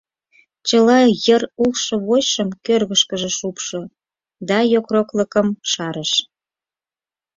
Чыла 0.67 0.99
йыр 1.25 1.43
улшо 1.63 1.95
вочшым 2.07 2.49
кӧргышкыжӧ 2.65 3.31
шупшо 3.37 3.79
да 4.47 4.57
йокроклыкым 4.73 5.47
шарыш. 5.71 6.11